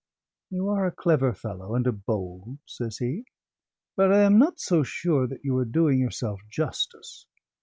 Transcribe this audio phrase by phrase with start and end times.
[0.49, 3.25] "You are a clever fellow and a bold," says he,
[3.95, 7.27] "but I am not so sure that you are doing yourself justice.